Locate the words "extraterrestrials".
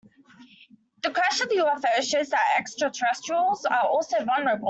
2.57-3.65